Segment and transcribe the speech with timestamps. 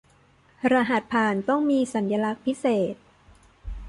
[0.73, 2.95] รหัสผ่านต้องมีสัญลักษณ์พิเศษ